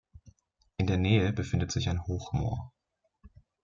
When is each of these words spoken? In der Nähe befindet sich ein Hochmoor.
In 0.77 0.87
der 0.87 0.97
Nähe 0.97 1.31
befindet 1.31 1.71
sich 1.71 1.87
ein 1.87 2.07
Hochmoor. 2.07 2.71